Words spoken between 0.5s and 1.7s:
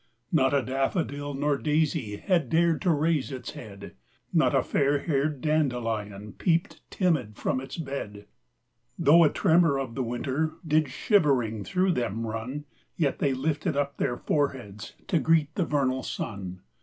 a daffodil nor